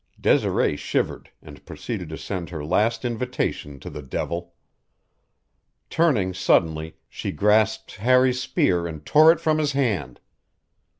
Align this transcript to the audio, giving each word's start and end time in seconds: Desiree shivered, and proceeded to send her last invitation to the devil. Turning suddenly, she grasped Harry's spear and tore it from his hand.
Desiree 0.19 0.75
shivered, 0.75 1.29
and 1.43 1.63
proceeded 1.63 2.09
to 2.09 2.17
send 2.17 2.49
her 2.49 2.65
last 2.65 3.05
invitation 3.05 3.79
to 3.79 3.87
the 3.87 4.01
devil. 4.01 4.55
Turning 5.91 6.33
suddenly, 6.33 6.95
she 7.07 7.31
grasped 7.31 7.97
Harry's 7.97 8.41
spear 8.41 8.87
and 8.87 9.05
tore 9.05 9.31
it 9.31 9.39
from 9.39 9.59
his 9.59 9.73
hand. 9.73 10.19